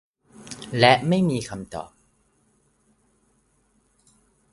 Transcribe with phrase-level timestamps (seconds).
[0.79, 1.91] และไม่มีคำตอบ